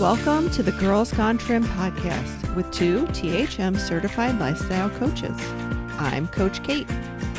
Welcome 0.00 0.48
to 0.52 0.62
the 0.62 0.72
Girls 0.72 1.12
Gone 1.12 1.36
Trim 1.36 1.62
podcast 1.62 2.54
with 2.56 2.70
two 2.72 3.04
THM 3.08 3.78
certified 3.78 4.38
lifestyle 4.38 4.88
coaches. 4.88 5.36
I'm 5.98 6.26
Coach 6.28 6.64
Kate. 6.64 6.90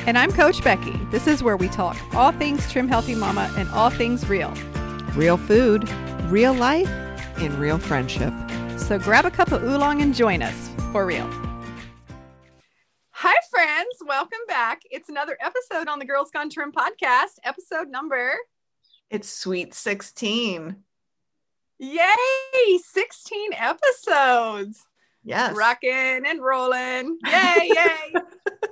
And 0.05 0.15
I'm 0.15 0.31
Coach 0.31 0.63
Becky. 0.63 0.95
This 1.09 1.25
is 1.25 1.41
where 1.41 1.57
we 1.57 1.69
talk 1.69 1.97
all 2.13 2.31
things 2.31 2.71
Trim 2.71 2.87
Healthy 2.87 3.15
Mama 3.15 3.51
and 3.57 3.67
all 3.69 3.89
things 3.89 4.29
real. 4.29 4.53
Real 5.15 5.37
food, 5.37 5.89
real 6.25 6.53
life, 6.53 6.87
and 7.37 7.55
real 7.55 7.79
friendship. 7.79 8.31
So 8.77 8.99
grab 8.99 9.25
a 9.25 9.31
cup 9.31 9.51
of 9.51 9.63
oolong 9.63 10.03
and 10.03 10.13
join 10.13 10.43
us 10.43 10.69
for 10.91 11.03
real. 11.03 11.27
Hi, 13.09 13.35
friends. 13.49 13.95
Welcome 14.05 14.45
back. 14.47 14.83
It's 14.91 15.09
another 15.09 15.35
episode 15.41 15.87
on 15.87 15.97
the 15.97 16.05
Girls 16.05 16.29
Gone 16.29 16.51
Trim 16.51 16.71
podcast, 16.71 17.39
episode 17.43 17.87
number. 17.87 18.35
It's 19.09 19.31
sweet 19.31 19.73
16. 19.73 20.75
Yay! 21.83 22.77
16 22.77 23.53
episodes. 23.53 24.85
Yes. 25.23 25.55
Rocking 25.55 26.21
and 26.27 26.39
rolling. 26.39 27.17
Yay, 27.25 27.71
yay. 27.73 28.21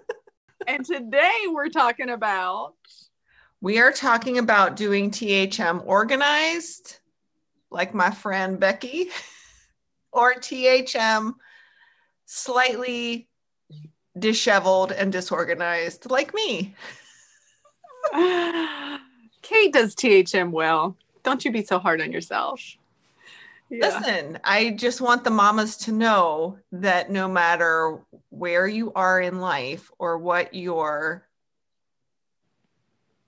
and 0.68 0.86
today 0.86 1.34
we're 1.48 1.70
talking 1.70 2.12
about. 2.12 2.76
We 3.62 3.80
are 3.80 3.92
talking 3.92 4.38
about 4.38 4.76
doing 4.76 5.10
THM 5.10 5.82
organized, 5.88 7.00
like 7.72 7.96
my 7.96 8.12
friend 8.12 8.60
Becky, 8.60 9.10
or 10.12 10.36
THM 10.36 11.34
slightly 12.28 13.28
disheveled 14.20 14.92
and 14.92 15.12
disorganized, 15.12 16.12
like 16.12 16.32
me. 16.36 16.76
Kate 19.42 19.74
does 19.74 19.96
THM 19.96 20.52
well. 20.52 20.96
Don't 21.24 21.44
you 21.44 21.52
be 21.52 21.64
so 21.64 21.80
hard 21.80 22.02
on 22.02 22.12
yourself. 22.12 22.78
Yeah. 23.70 23.88
Listen, 23.88 24.40
I 24.44 24.72
just 24.72 25.00
want 25.00 25.24
the 25.24 25.30
mamas 25.30 25.78
to 25.78 25.92
know 25.92 26.58
that 26.72 27.12
no 27.12 27.28
matter 27.28 28.00
where 28.30 28.68
you 28.68 28.92
are 28.94 29.22
in 29.22 29.40
life 29.40 29.92
or 30.00 30.18
what 30.18 30.54
your 30.54 31.28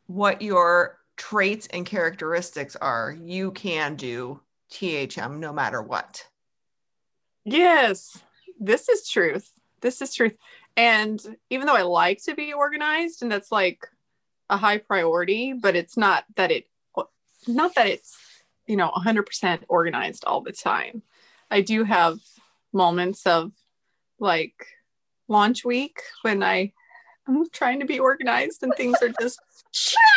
what 0.07 0.41
your 0.41 0.99
traits 1.15 1.67
and 1.67 1.85
characteristics 1.85 2.75
are, 2.75 3.15
you 3.21 3.51
can 3.51 3.95
do 3.95 4.41
THM 4.71 5.37
no 5.37 5.53
matter 5.53 5.81
what. 5.81 6.25
Yes, 7.45 8.17
this 8.59 8.89
is 8.89 9.07
truth. 9.07 9.51
This 9.81 10.01
is 10.01 10.13
truth. 10.13 10.35
And 10.75 11.21
even 11.49 11.67
though 11.67 11.75
I 11.75 11.83
like 11.83 12.23
to 12.23 12.35
be 12.35 12.53
organized 12.53 13.21
and 13.21 13.31
that's 13.31 13.51
like 13.51 13.87
a 14.49 14.57
high 14.57 14.79
priority, 14.79 15.53
but 15.53 15.75
it's 15.75 15.97
not 15.97 16.25
that 16.35 16.51
it 16.51 16.67
not 17.47 17.73
that 17.75 17.87
it's 17.87 18.15
you 18.71 18.77
know 18.77 18.89
100% 18.89 19.63
organized 19.67 20.23
all 20.23 20.39
the 20.39 20.53
time. 20.53 21.03
I 21.51 21.59
do 21.59 21.83
have 21.83 22.19
moments 22.71 23.27
of 23.27 23.51
like 24.17 24.65
launch 25.27 25.65
week 25.65 25.99
when 26.21 26.41
i 26.41 26.71
i'm 27.27 27.49
trying 27.49 27.81
to 27.81 27.85
be 27.85 27.99
organized 27.99 28.63
and 28.63 28.73
things 28.77 28.97
are 29.01 29.11
just 29.19 29.41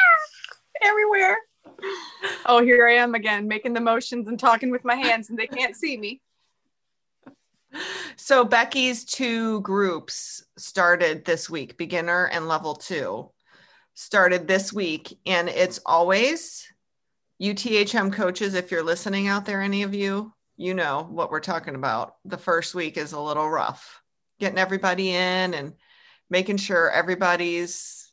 everywhere. 0.82 1.36
Oh 2.46 2.62
here 2.62 2.86
i 2.86 2.92
am 2.92 3.16
again 3.16 3.48
making 3.48 3.72
the 3.72 3.80
motions 3.80 4.28
and 4.28 4.38
talking 4.38 4.70
with 4.70 4.84
my 4.84 4.94
hands 4.94 5.30
and 5.30 5.38
they 5.38 5.48
can't 5.48 5.74
see 5.74 5.96
me. 5.96 6.20
So 8.14 8.44
becky's 8.44 9.04
two 9.04 9.62
groups 9.62 10.44
started 10.56 11.24
this 11.24 11.50
week 11.50 11.76
beginner 11.76 12.26
and 12.26 12.46
level 12.46 12.76
two. 12.76 13.32
Started 13.94 14.46
this 14.46 14.72
week 14.72 15.18
and 15.26 15.48
it's 15.48 15.80
always 15.84 16.68
UTHM 17.44 18.10
coaches, 18.10 18.54
if 18.54 18.70
you're 18.70 18.82
listening 18.82 19.28
out 19.28 19.44
there, 19.44 19.60
any 19.60 19.82
of 19.82 19.92
you, 19.92 20.32
you 20.56 20.72
know 20.72 21.06
what 21.10 21.30
we're 21.30 21.40
talking 21.40 21.74
about. 21.74 22.16
The 22.24 22.38
first 22.38 22.74
week 22.74 22.96
is 22.96 23.12
a 23.12 23.20
little 23.20 23.50
rough, 23.50 24.00
getting 24.40 24.58
everybody 24.58 25.10
in 25.10 25.52
and 25.52 25.74
making 26.30 26.56
sure 26.56 26.90
everybody's 26.90 28.12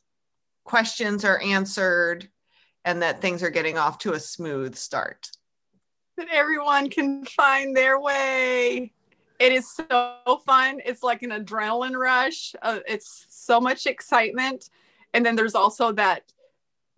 questions 0.64 1.24
are 1.24 1.40
answered 1.40 2.28
and 2.84 3.00
that 3.00 3.22
things 3.22 3.42
are 3.42 3.50
getting 3.50 3.78
off 3.78 3.98
to 3.98 4.12
a 4.12 4.20
smooth 4.20 4.74
start. 4.74 5.30
That 6.18 6.28
everyone 6.30 6.90
can 6.90 7.24
find 7.24 7.74
their 7.74 7.98
way. 7.98 8.92
It 9.38 9.52
is 9.52 9.72
so 9.72 10.42
fun. 10.44 10.80
It's 10.84 11.02
like 11.02 11.22
an 11.22 11.30
adrenaline 11.30 11.96
rush. 11.96 12.54
Uh, 12.60 12.80
it's 12.86 13.26
so 13.30 13.60
much 13.60 13.86
excitement. 13.86 14.68
And 15.14 15.24
then 15.24 15.36
there's 15.36 15.54
also 15.54 15.90
that 15.92 16.32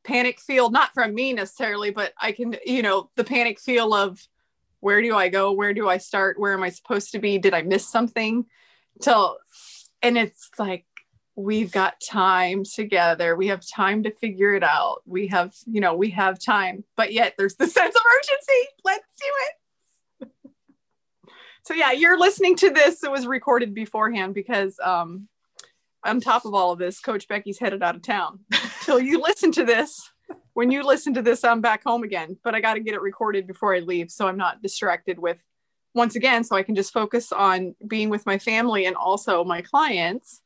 panic 0.05 0.39
feel 0.39 0.71
not 0.71 0.93
from 0.93 1.15
me 1.15 1.33
necessarily 1.33 1.91
but 1.91 2.13
i 2.21 2.31
can 2.31 2.55
you 2.65 2.83
know 2.83 3.11
the 3.17 3.25
panic 3.25 3.59
feel 3.59 3.95
of 3.95 4.21
where 4.85 5.01
do 5.01 5.17
i 5.17 5.31
go? 5.31 5.51
Where 5.51 5.73
do 5.73 5.89
i 5.89 5.97
start? 5.97 6.39
Where 6.39 6.53
am 6.53 6.63
i 6.63 6.69
supposed 6.69 7.13
to 7.13 7.19
be? 7.19 7.39
Did 7.39 7.55
i 7.55 7.63
miss 7.63 7.89
something? 7.89 8.45
Till 9.01 9.39
and 10.03 10.19
it's 10.19 10.51
like 10.59 10.85
we've 11.37 11.73
got 11.73 11.95
time 12.07 12.65
together. 12.65 13.35
We 13.35 13.47
have 13.49 13.67
time 13.67 14.03
to 14.03 14.11
figure 14.11 14.55
it 14.55 14.63
out. 14.63 15.01
We 15.07 15.29
have 15.29 15.55
you 15.65 15.81
know 15.81 15.95
we 15.95 16.11
have 16.11 16.39
time 16.39 16.85
but 16.99 17.15
yet 17.15 17.33
there's 17.39 17.55
the 17.55 17.67
sense 17.79 17.97
of 17.97 18.03
urgency. 18.15 18.69
Let's 18.85 19.09
do 19.19 19.33
it. 20.21 20.29
So 21.63 21.73
yeah 21.73 21.93
you're 21.93 22.19
listening 22.19 22.55
to 22.57 22.69
this. 22.69 23.03
It 23.03 23.11
was 23.11 23.27
recorded 23.27 23.73
beforehand 23.73 24.35
because 24.35 24.79
um 24.85 25.29
on 26.05 26.21
top 26.21 26.45
of 26.45 26.53
all 26.53 26.73
of 26.73 26.79
this, 26.79 27.01
Coach 27.01 27.27
Becky's 27.27 27.59
headed 27.59 27.83
out 27.83 27.97
of 27.97 28.03
town. 28.03 28.41
Till 28.85 29.01
you 29.01 29.21
listen 29.21 29.51
to 29.53 29.65
this, 29.65 30.11
when 30.53 30.71
you 30.71 30.83
listen 30.83 31.15
to 31.15 31.23
this, 31.23 31.43
I'm 31.43 31.63
back 31.63 31.83
home 31.83 32.03
again. 32.03 32.37
But 32.45 32.55
I 32.55 32.61
got 32.61 32.75
to 32.75 32.81
get 32.81 32.95
it 32.95 33.01
recorded 33.01 33.47
before 33.47 33.75
I 33.75 33.79
leave, 33.79 34.11
so 34.11 34.29
I'm 34.29 34.37
not 34.37 34.63
distracted 34.63 35.19
with 35.19 35.39
once 35.95 36.17
again, 36.17 36.45
so 36.45 36.55
I 36.55 36.63
can 36.63 36.75
just 36.75 36.93
focus 36.93 37.33
on 37.33 37.75
being 37.87 38.11
with 38.11 38.27
my 38.27 38.39
family 38.39 38.85
and 38.85 38.95
also 38.95 39.43
my 39.43 39.63
clients, 39.63 40.43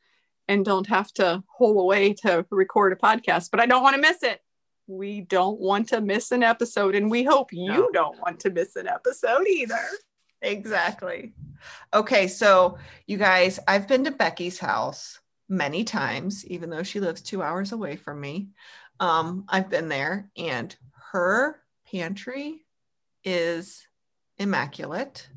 and 0.46 0.64
don't 0.64 0.86
have 0.86 1.12
to 1.14 1.42
hole 1.48 1.80
away 1.80 2.12
to 2.12 2.46
record 2.50 2.92
a 2.92 2.96
podcast. 2.96 3.50
But 3.50 3.60
I 3.60 3.66
don't 3.66 3.82
want 3.82 3.96
to 3.96 4.00
miss 4.00 4.22
it. 4.22 4.40
We 4.86 5.22
don't 5.22 5.58
want 5.58 5.88
to 5.88 6.00
miss 6.00 6.30
an 6.30 6.44
episode, 6.44 6.94
and 6.94 7.10
we 7.10 7.24
hope 7.24 7.52
you 7.52 7.72
no. 7.72 7.90
don't 7.92 8.18
want 8.20 8.40
to 8.40 8.50
miss 8.50 8.76
an 8.76 8.86
episode 8.86 9.46
either. 9.48 9.84
Exactly. 10.42 11.34
Okay, 11.92 12.28
so 12.28 12.78
you 13.06 13.16
guys, 13.16 13.58
I've 13.66 13.88
been 13.88 14.04
to 14.04 14.12
Becky's 14.12 14.58
house 14.58 15.17
many 15.48 15.84
times, 15.84 16.44
even 16.46 16.70
though 16.70 16.82
she 16.82 17.00
lives 17.00 17.22
two 17.22 17.42
hours 17.42 17.72
away 17.72 17.96
from 17.96 18.20
me. 18.20 18.48
Um, 19.00 19.44
I've 19.48 19.70
been 19.70 19.88
there, 19.88 20.30
and 20.36 20.74
her 21.12 21.60
pantry 21.90 22.66
is 23.24 23.86
immaculate 24.36 25.28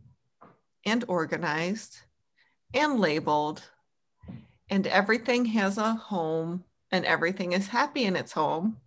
and 0.85 1.05
organized 1.07 1.99
and 2.73 2.99
labeled, 2.99 3.61
and 4.69 4.87
everything 4.87 5.45
has 5.45 5.77
a 5.77 5.93
home, 5.93 6.63
and 6.91 7.05
everything 7.05 7.53
is 7.53 7.67
happy 7.67 8.05
in 8.05 8.15
its 8.15 8.31
home. 8.31 8.77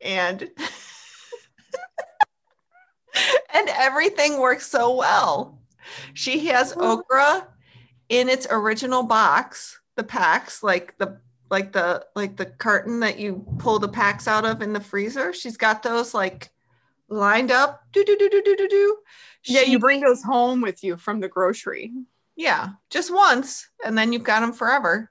And 0.00 0.40
and 3.52 3.68
everything 3.68 4.38
works 4.38 4.66
so 4.66 4.94
well. 4.94 5.58
She 6.14 6.46
has 6.46 6.74
okra 6.76 7.48
in 8.08 8.28
its 8.28 8.46
original 8.50 9.02
box 9.02 9.80
the 9.96 10.04
packs, 10.04 10.62
like 10.62 10.96
the 10.98 11.20
like 11.50 11.72
the 11.72 12.06
like 12.14 12.36
the 12.36 12.46
carton 12.46 13.00
that 13.00 13.18
you 13.18 13.44
pull 13.58 13.78
the 13.78 13.88
packs 13.88 14.28
out 14.28 14.44
of 14.44 14.62
in 14.62 14.72
the 14.72 14.80
freezer. 14.80 15.32
She's 15.32 15.56
got 15.56 15.82
those 15.82 16.14
like 16.14 16.50
lined 17.08 17.50
up. 17.50 17.82
Do 17.92 18.04
do 18.04 18.16
do 18.16 18.28
do 18.28 18.42
do 18.42 18.56
do 18.56 18.68
do. 18.68 18.98
Yeah, 19.44 19.62
you 19.62 19.78
bring 19.78 20.00
those 20.00 20.22
home 20.22 20.60
with 20.60 20.82
you 20.82 20.96
from 20.96 21.20
the 21.20 21.28
grocery. 21.28 21.92
Yeah, 22.34 22.70
just 22.90 23.12
once, 23.12 23.68
and 23.84 23.96
then 23.96 24.12
you've 24.12 24.24
got 24.24 24.40
them 24.40 24.52
forever. 24.52 25.10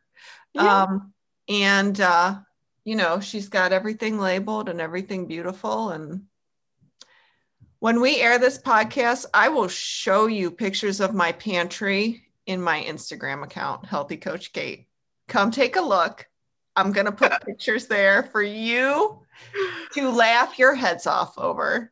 Yeah. 0.54 0.84
Um, 0.84 1.14
and 1.48 2.00
uh, 2.00 2.36
you 2.84 2.96
know, 2.96 3.20
she's 3.20 3.50
got 3.50 3.74
everything 3.74 4.20
labeled 4.20 4.70
and 4.70 4.82
everything 4.82 5.26
beautiful. 5.26 5.90
And 5.90 6.24
when 7.80 8.02
we 8.02 8.20
air 8.20 8.38
this 8.38 8.62
podcast, 8.62 9.26
I 9.34 9.50
will 9.50 9.68
show 9.68 10.28
you 10.28 10.52
pictures 10.52 11.00
of 11.00 11.14
my 11.14 11.32
pantry 11.32 12.25
in 12.46 12.62
my 12.62 12.84
Instagram 12.84 13.44
account, 13.44 13.86
Healthy 13.86 14.18
Coach 14.18 14.54
Kate. 14.54 14.88
Come 15.28 15.52
take 15.52 15.76
a 15.76 15.82
look. 15.82 16.28
I'm 16.76 16.92
going 16.92 17.06
to 17.06 17.12
put 17.12 17.32
pictures 17.46 17.88
there 17.88 18.24
for 18.24 18.42
you 18.42 19.20
to 19.94 20.10
laugh 20.10 20.60
your 20.60 20.76
heads 20.76 21.08
off 21.08 21.38
over. 21.38 21.92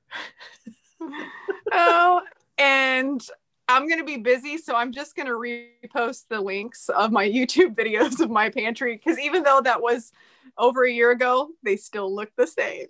oh, 1.71 2.21
and 2.57 3.25
I'm 3.67 3.87
going 3.87 3.99
to 3.99 4.05
be 4.05 4.17
busy, 4.17 4.57
so 4.57 4.75
I'm 4.75 4.91
just 4.91 5.15
going 5.15 5.27
to 5.27 5.33
repost 5.33 6.25
the 6.29 6.41
links 6.41 6.89
of 6.89 7.11
my 7.11 7.27
YouTube 7.29 7.75
videos 7.75 8.19
of 8.19 8.29
my 8.29 8.49
pantry 8.49 8.95
because 8.95 9.19
even 9.19 9.43
though 9.43 9.61
that 9.61 9.81
was 9.81 10.11
over 10.57 10.83
a 10.83 10.91
year 10.91 11.11
ago, 11.11 11.49
they 11.63 11.77
still 11.77 12.13
look 12.13 12.31
the 12.35 12.47
same. 12.47 12.87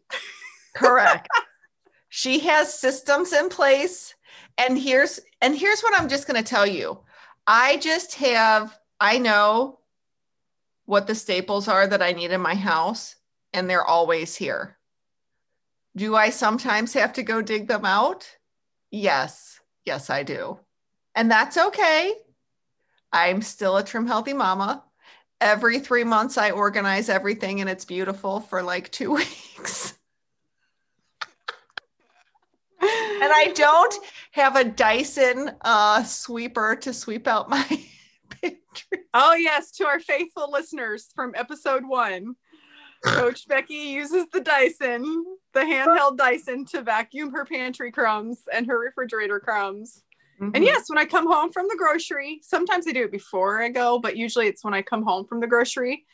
Correct. 0.76 1.30
she 2.10 2.40
has 2.40 2.78
systems 2.78 3.34
in 3.34 3.50
place 3.50 4.16
and 4.58 4.78
here's 4.78 5.20
and 5.42 5.56
here's 5.56 5.82
what 5.82 6.00
I'm 6.00 6.10
just 6.10 6.28
going 6.28 6.42
to 6.42 6.48
tell 6.48 6.68
you. 6.68 7.00
I 7.46 7.78
just 7.78 8.16
have, 8.16 8.78
I 9.00 9.18
know 9.18 9.80
what 10.86 11.08
the 11.08 11.16
staples 11.16 11.68
are 11.68 11.88
that 11.88 12.02
I 12.02 12.12
need 12.12 12.32
in 12.32 12.42
my 12.42 12.56
house, 12.56 13.16
and 13.54 13.70
they're 13.70 13.86
always 13.86 14.36
here. 14.36 14.78
Do 15.96 16.16
I 16.16 16.30
sometimes 16.30 16.94
have 16.94 17.14
to 17.14 17.24
go 17.24 17.42
dig 17.42 17.68
them 17.68 17.86
out? 17.86 18.28
Yes. 18.92 19.60
Yes, 19.86 20.10
I 20.10 20.24
do. 20.24 20.60
And 21.16 21.30
that's 21.30 21.58
okay. 21.58 22.14
I'm 23.12 23.42
still 23.42 23.78
a 23.78 23.84
trim 23.84 24.08
healthy 24.08 24.34
mama. 24.34 24.84
Every 25.40 25.80
three 25.80 26.04
months, 26.04 26.38
I 26.38 26.52
organize 26.52 27.10
everything 27.10 27.62
and 27.62 27.70
it's 27.70 27.86
beautiful 27.86 28.40
for 28.40 28.64
like 28.64 28.92
two 28.92 29.12
weeks. 29.16 29.94
And 32.84 33.32
I 33.34 33.52
don't 33.56 33.94
have 34.32 34.56
a 34.56 34.64
Dyson 34.64 35.52
uh, 35.62 36.04
sweeper 36.04 36.76
to 36.78 36.94
sweep 36.94 37.28
out 37.28 37.50
my 37.50 37.64
pantry. 38.30 39.06
Oh, 39.14 39.34
yes, 39.34 39.72
to 39.72 39.86
our 39.86 40.00
faithful 40.00 40.52
listeners 40.52 41.10
from 41.16 41.34
episode 41.36 41.86
one. 41.86 42.36
Coach 43.04 43.48
Becky 43.48 43.74
uses 43.74 44.28
the 44.32 44.40
Dyson, 44.40 45.26
the 45.54 45.60
handheld 45.60 46.18
Dyson, 46.18 46.66
to 46.68 46.82
vacuum 46.82 47.32
her 47.32 47.46
pantry 47.46 47.92
crumbs 47.92 48.44
and 48.52 48.66
her 48.68 48.80
refrigerator 48.80 49.40
crumbs. 49.40 50.04
Mm-hmm. 50.42 50.52
And 50.56 50.64
yes, 50.64 50.90
when 50.90 50.98
I 50.98 51.06
come 51.06 51.32
home 51.32 51.52
from 51.52 51.68
the 51.70 51.76
grocery, 51.78 52.40
sometimes 52.44 52.88
I 52.88 52.92
do 52.92 53.04
it 53.04 53.12
before 53.12 53.62
I 53.62 53.70
go, 53.70 54.00
but 54.00 54.16
usually 54.16 54.48
it's 54.48 54.64
when 54.64 54.74
I 54.74 54.82
come 54.82 55.04
home 55.04 55.26
from 55.26 55.42
the 55.42 55.48
grocery. 55.48 56.06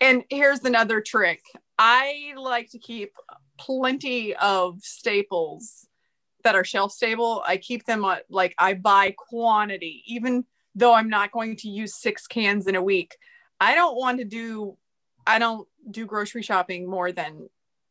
And 0.00 0.24
here's 0.30 0.64
another 0.64 1.00
trick 1.00 1.42
I 1.78 2.34
like 2.36 2.70
to 2.70 2.78
keep 2.78 3.12
plenty 3.58 4.34
of 4.34 4.80
staples 4.82 5.86
that 6.42 6.54
are 6.54 6.64
shelf 6.64 6.92
stable. 6.92 7.42
I 7.46 7.56
keep 7.56 7.84
them 7.84 8.04
on, 8.04 8.18
like 8.28 8.54
I 8.58 8.74
buy 8.74 9.14
quantity, 9.16 10.02
even 10.06 10.44
though 10.74 10.94
I'm 10.94 11.08
not 11.08 11.32
going 11.32 11.56
to 11.56 11.68
use 11.68 11.94
six 11.94 12.26
cans 12.26 12.66
in 12.66 12.76
a 12.76 12.82
week. 12.82 13.16
I 13.60 13.74
don't 13.74 13.96
want 13.96 14.18
to 14.18 14.24
do, 14.24 14.76
I 15.26 15.38
don't 15.38 15.68
do 15.90 16.06
grocery 16.06 16.42
shopping 16.42 16.88
more 16.88 17.12
than 17.12 17.48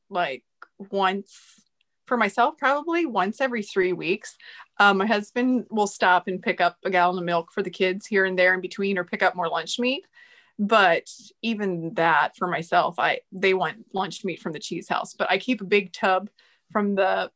like 0.10 0.44
once 0.78 1.62
for 2.06 2.18
myself, 2.18 2.58
probably 2.58 3.06
once 3.06 3.40
every 3.40 3.64
three 3.64 3.94
weeks. 3.94 4.36
Um, 4.80 4.98
my 4.98 5.06
husband 5.06 5.66
will 5.70 5.88
stop 5.88 6.28
and 6.28 6.42
pick 6.42 6.60
up 6.60 6.78
a 6.84 6.90
gallon 6.90 7.18
of 7.18 7.24
milk 7.24 7.54
for 7.54 7.64
the 7.64 7.70
kids 7.70 8.06
here 8.06 8.26
and 8.26 8.38
there 8.38 8.54
in 8.54 8.62
between, 8.62 8.98
or 8.98 9.06
pick 9.06 9.24
up 9.24 9.36
more 9.36 9.48
lunch 9.48 9.80
meat. 9.80 10.06
But 10.60 11.10
even 11.42 11.94
that 11.94 12.36
for 12.36 12.48
myself, 12.48 13.00
I 13.00 13.22
they 13.32 13.54
want 13.54 13.86
lunch 13.94 14.26
meat 14.26 14.42
from 14.42 14.52
the 14.52 14.60
cheese 14.60 14.90
house. 14.90 15.14
But 15.14 15.32
I 15.32 15.38
keep 15.38 15.62
a 15.62 15.66
big 15.66 15.94
tub 15.94 16.30
from 16.72 16.96
the 16.96 17.32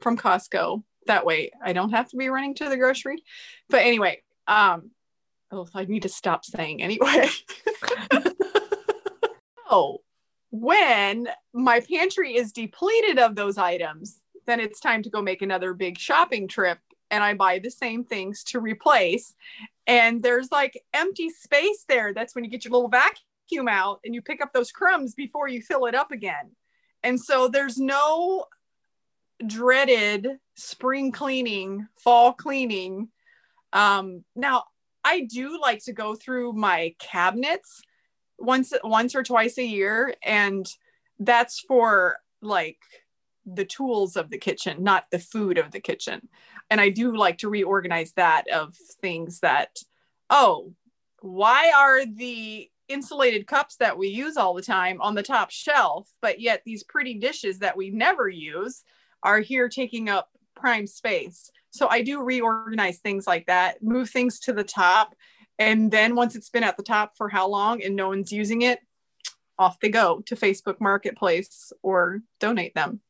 from 0.00 0.16
Costco. 0.16 0.82
That 1.06 1.24
way, 1.24 1.52
I 1.62 1.72
don't 1.72 1.90
have 1.90 2.08
to 2.10 2.16
be 2.16 2.28
running 2.28 2.54
to 2.56 2.68
the 2.68 2.76
grocery. 2.76 3.22
But 3.70 3.82
anyway, 3.82 4.22
um, 4.46 4.90
oh, 5.50 5.68
I 5.74 5.84
need 5.84 6.02
to 6.02 6.08
stop 6.08 6.44
saying 6.44 6.82
anyway. 6.82 7.28
oh, 9.70 9.98
when 10.50 11.28
my 11.52 11.80
pantry 11.80 12.36
is 12.36 12.52
depleted 12.52 13.18
of 13.18 13.34
those 13.34 13.58
items, 13.58 14.20
then 14.46 14.60
it's 14.60 14.80
time 14.80 15.02
to 15.02 15.10
go 15.10 15.22
make 15.22 15.42
another 15.42 15.74
big 15.74 15.98
shopping 15.98 16.48
trip 16.48 16.78
and 17.10 17.24
I 17.24 17.34
buy 17.34 17.58
the 17.58 17.70
same 17.70 18.04
things 18.04 18.42
to 18.44 18.60
replace. 18.60 19.34
And 19.86 20.22
there's 20.22 20.50
like 20.50 20.82
empty 20.92 21.30
space 21.30 21.84
there. 21.88 22.12
That's 22.12 22.34
when 22.34 22.44
you 22.44 22.50
get 22.50 22.64
your 22.64 22.72
little 22.72 22.88
vacuum 22.88 23.68
out 23.68 24.00
and 24.04 24.14
you 24.14 24.22
pick 24.22 24.42
up 24.42 24.52
those 24.52 24.72
crumbs 24.72 25.14
before 25.14 25.48
you 25.48 25.62
fill 25.62 25.86
it 25.86 25.94
up 25.94 26.12
again. 26.12 26.52
And 27.02 27.20
so 27.20 27.48
there's 27.48 27.78
no 27.78 28.46
dreaded 29.48 30.38
spring 30.54 31.12
cleaning, 31.12 31.88
fall 31.96 32.32
cleaning. 32.32 33.08
Um, 33.72 34.24
now, 34.36 34.64
I 35.04 35.20
do 35.20 35.60
like 35.60 35.84
to 35.84 35.92
go 35.92 36.14
through 36.14 36.52
my 36.52 36.94
cabinets 36.98 37.82
once 38.38 38.72
once 38.84 39.14
or 39.14 39.22
twice 39.22 39.58
a 39.58 39.64
year 39.64 40.14
and 40.22 40.66
that's 41.18 41.58
for 41.58 42.18
like 42.40 42.78
the 43.46 43.64
tools 43.64 44.16
of 44.16 44.30
the 44.30 44.38
kitchen, 44.38 44.84
not 44.84 45.06
the 45.10 45.18
food 45.18 45.58
of 45.58 45.70
the 45.70 45.80
kitchen. 45.80 46.28
And 46.70 46.80
I 46.80 46.90
do 46.90 47.16
like 47.16 47.38
to 47.38 47.48
reorganize 47.48 48.12
that 48.12 48.44
of 48.52 48.76
things 49.00 49.40
that, 49.40 49.78
oh, 50.28 50.74
why 51.20 51.72
are 51.76 52.04
the 52.04 52.70
insulated 52.88 53.46
cups 53.46 53.76
that 53.76 53.96
we 53.96 54.08
use 54.08 54.36
all 54.36 54.54
the 54.54 54.62
time 54.62 55.00
on 55.00 55.14
the 55.14 55.22
top 55.22 55.50
shelf, 55.50 56.10
but 56.20 56.40
yet 56.40 56.62
these 56.64 56.84
pretty 56.84 57.14
dishes 57.14 57.58
that 57.60 57.76
we 57.76 57.90
never 57.90 58.28
use 58.28 58.84
are 59.22 59.40
here 59.40 59.68
taking 59.68 60.08
up 60.08 60.30
prime 60.54 60.86
space? 60.86 61.50
So 61.70 61.88
I 61.88 62.02
do 62.02 62.22
reorganize 62.22 62.98
things 62.98 63.26
like 63.26 63.46
that, 63.46 63.82
move 63.82 64.10
things 64.10 64.40
to 64.40 64.52
the 64.52 64.64
top. 64.64 65.14
And 65.58 65.90
then 65.90 66.14
once 66.14 66.36
it's 66.36 66.50
been 66.50 66.64
at 66.64 66.76
the 66.76 66.82
top 66.82 67.16
for 67.16 67.28
how 67.28 67.48
long 67.48 67.82
and 67.82 67.96
no 67.96 68.08
one's 68.08 68.32
using 68.32 68.62
it, 68.62 68.80
off 69.58 69.80
they 69.80 69.88
go 69.88 70.22
to 70.26 70.36
Facebook 70.36 70.80
Marketplace 70.80 71.72
or 71.82 72.20
donate 72.38 72.74
them 72.74 73.00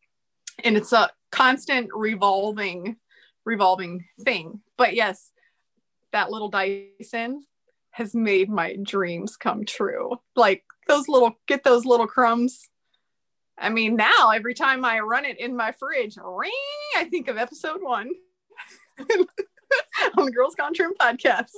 and 0.64 0.76
it's 0.76 0.93
a 0.93 1.10
constant 1.31 1.88
revolving 1.94 2.96
revolving 3.44 4.04
thing 4.22 4.61
but 4.76 4.94
yes 4.94 5.31
that 6.12 6.31
little 6.31 6.49
dyson 6.49 7.43
has 7.90 8.14
made 8.14 8.49
my 8.49 8.76
dreams 8.82 9.37
come 9.37 9.64
true 9.64 10.16
like 10.37 10.64
those 10.87 11.08
little 11.08 11.32
get 11.46 11.64
those 11.64 11.84
little 11.84 12.06
crumbs 12.06 12.69
i 13.60 13.69
mean 13.69 13.96
now 13.96 14.31
every 14.31 14.55
time 14.55 14.84
i 14.84 14.99
run 15.00 15.25
it 15.25 15.38
in 15.40 15.56
my 15.56 15.72
fridge 15.72 16.16
ring, 16.22 16.50
i 16.96 17.05
think 17.05 17.28
of 17.28 17.37
episode 17.37 17.82
one 17.82 18.10
on 20.19 20.25
the 20.25 20.32
girls 20.32 20.55
gone 20.55 20.75
trim 20.75 20.93
podcast 21.00 21.52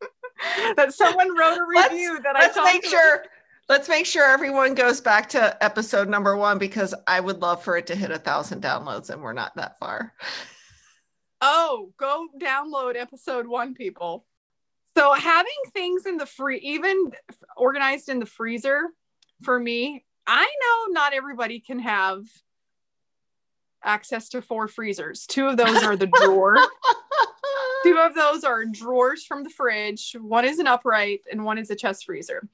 that 0.76 0.92
someone 0.92 1.36
wrote 1.36 1.58
a 1.58 1.64
review 1.64 2.12
let's, 2.12 2.22
that 2.22 2.34
let's 2.34 2.58
i 2.58 2.64
make 2.64 2.84
sure 2.84 3.24
Let's 3.70 3.88
make 3.88 4.04
sure 4.04 4.24
everyone 4.28 4.74
goes 4.74 5.00
back 5.00 5.28
to 5.28 5.62
episode 5.62 6.08
number 6.08 6.36
one 6.36 6.58
because 6.58 6.92
I 7.06 7.20
would 7.20 7.40
love 7.40 7.62
for 7.62 7.76
it 7.76 7.86
to 7.86 7.94
hit 7.94 8.10
a 8.10 8.18
thousand 8.18 8.64
downloads 8.64 9.10
and 9.10 9.22
we're 9.22 9.32
not 9.32 9.54
that 9.54 9.78
far. 9.78 10.12
Oh, 11.40 11.92
go 11.96 12.26
download 12.36 12.96
episode 12.96 13.46
one, 13.46 13.74
people. 13.74 14.26
So 14.96 15.12
having 15.12 15.52
things 15.72 16.04
in 16.04 16.16
the 16.16 16.26
free, 16.26 16.58
even 16.58 17.12
organized 17.56 18.08
in 18.08 18.18
the 18.18 18.26
freezer 18.26 18.88
for 19.44 19.56
me, 19.56 20.04
I 20.32 20.44
know 20.44 20.92
not 20.92 21.12
everybody 21.12 21.58
can 21.58 21.80
have 21.80 22.22
access 23.82 24.28
to 24.28 24.40
four 24.40 24.68
freezers. 24.68 25.26
Two 25.26 25.48
of 25.48 25.56
those 25.56 25.82
are 25.82 25.96
the 25.96 26.06
drawer. 26.06 26.56
Two 27.82 27.98
of 27.98 28.14
those 28.14 28.44
are 28.44 28.64
drawers 28.64 29.24
from 29.24 29.42
the 29.42 29.50
fridge. 29.50 30.14
One 30.20 30.44
is 30.44 30.60
an 30.60 30.68
upright 30.68 31.22
and 31.32 31.44
one 31.44 31.58
is 31.58 31.68
a 31.70 31.74
chest 31.74 32.04
freezer. 32.04 32.46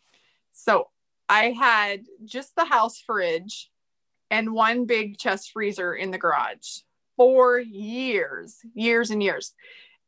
So 0.54 0.88
I 1.28 1.50
had 1.50 2.06
just 2.24 2.56
the 2.56 2.64
house 2.64 2.98
fridge 2.98 3.70
and 4.30 4.54
one 4.54 4.86
big 4.86 5.18
chest 5.18 5.50
freezer 5.52 5.94
in 5.94 6.10
the 6.10 6.18
garage 6.18 6.78
for 7.14 7.58
years, 7.58 8.56
years 8.72 9.10
and 9.10 9.22
years. 9.22 9.52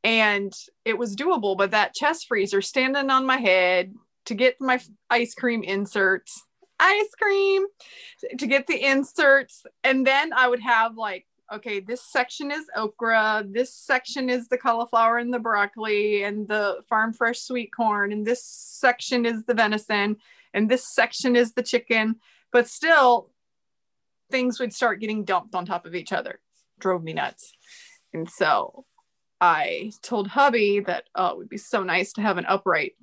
And 0.02 0.54
it 0.86 0.96
was 0.96 1.14
doable, 1.14 1.54
but 1.58 1.72
that 1.72 1.94
chest 1.94 2.28
freezer 2.28 2.62
standing 2.62 3.10
on 3.10 3.26
my 3.26 3.36
head 3.36 3.92
to 4.24 4.34
get 4.34 4.56
my 4.58 4.80
ice 5.10 5.34
cream 5.34 5.62
inserts, 5.62 6.46
ice 6.80 7.14
cream 7.20 7.66
to 8.38 8.46
get 8.46 8.66
the 8.66 8.84
inserts. 8.84 9.64
And 9.84 10.06
then 10.06 10.32
I 10.32 10.48
would 10.48 10.60
have 10.60 10.96
like, 10.96 11.26
okay, 11.52 11.80
this 11.80 12.02
section 12.02 12.50
is 12.50 12.66
okra, 12.76 13.44
this 13.48 13.74
section 13.74 14.28
is 14.28 14.48
the 14.48 14.58
cauliflower 14.58 15.18
and 15.18 15.32
the 15.32 15.38
broccoli 15.38 16.22
and 16.22 16.46
the 16.46 16.78
farm 16.88 17.12
fresh 17.12 17.40
sweet 17.40 17.72
corn, 17.74 18.12
and 18.12 18.26
this 18.26 18.44
section 18.44 19.24
is 19.24 19.44
the 19.44 19.54
venison 19.54 20.16
and 20.52 20.68
this 20.68 20.86
section 20.86 21.36
is 21.36 21.52
the 21.52 21.62
chicken. 21.62 22.16
But 22.52 22.68
still 22.68 23.30
things 24.30 24.60
would 24.60 24.74
start 24.74 25.00
getting 25.00 25.24
dumped 25.24 25.54
on 25.54 25.64
top 25.64 25.86
of 25.86 25.94
each 25.94 26.12
other. 26.12 26.40
Drove 26.78 27.02
me 27.02 27.14
nuts. 27.14 27.52
And 28.12 28.28
so 28.28 28.84
i 29.40 29.92
told 30.02 30.26
hubby 30.26 30.80
that 30.80 31.04
oh 31.14 31.28
it 31.28 31.38
would 31.38 31.48
be 31.48 31.56
so 31.56 31.84
nice 31.84 32.12
to 32.12 32.20
have 32.20 32.38
an 32.38 32.46
upright 32.46 32.96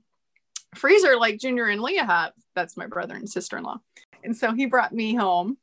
freezer 0.76 1.18
like 1.18 1.40
junior 1.40 1.66
and 1.66 1.82
leah 1.82 2.06
have 2.06 2.34
that's 2.56 2.78
my 2.78 2.88
brother 2.88 3.16
and 3.16 3.30
sister-in-law. 3.30 3.80
And 4.24 4.36
so 4.36 4.54
he 4.54 4.66
brought 4.66 4.94
me 4.94 5.16
home 5.16 5.58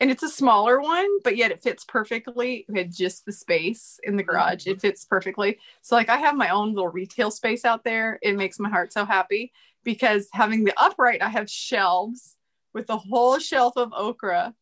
and 0.00 0.10
it's 0.10 0.22
a 0.22 0.28
smaller 0.28 0.80
one 0.80 1.08
but 1.22 1.36
yet 1.36 1.50
it 1.50 1.62
fits 1.62 1.84
perfectly 1.84 2.64
we 2.68 2.78
had 2.78 2.94
just 2.94 3.24
the 3.24 3.32
space 3.32 3.98
in 4.02 4.16
the 4.16 4.22
mm-hmm. 4.22 4.32
garage. 4.32 4.66
It 4.66 4.80
fits 4.80 5.04
perfectly. 5.04 5.58
So 5.82 5.96
like 5.96 6.08
i 6.08 6.16
have 6.16 6.36
my 6.36 6.50
own 6.50 6.74
little 6.74 6.88
retail 6.88 7.30
space 7.30 7.64
out 7.64 7.84
there. 7.84 8.18
It 8.22 8.36
makes 8.36 8.58
my 8.58 8.68
heart 8.68 8.92
so 8.92 9.04
happy 9.04 9.52
because 9.84 10.28
having 10.32 10.64
the 10.64 10.74
upright, 10.76 11.22
I 11.22 11.28
have 11.28 11.50
shelves 11.50 12.36
with 12.72 12.90
a 12.90 12.96
whole 12.96 13.38
shelf 13.38 13.76
of 13.76 13.92
okra 13.92 14.54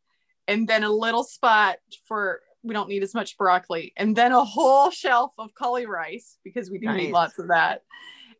and 0.49 0.69
then 0.69 0.85
a 0.85 0.91
little 0.91 1.25
spot 1.25 1.77
for 2.07 2.41
we 2.63 2.75
don't 2.75 2.89
need 2.89 3.03
as 3.03 3.15
much 3.15 3.37
broccoli 3.37 3.93
and 3.97 4.15
then 4.15 4.33
a 4.33 4.45
whole 4.45 4.91
shelf 4.91 5.33
of 5.39 5.55
cauli 5.55 5.87
rice 5.87 6.39
because 6.45 6.71
we 6.71 6.79
do 6.79 6.87
nice. 6.87 6.97
need 6.97 7.13
lots 7.13 7.39
of 7.39 7.49
that 7.49 7.83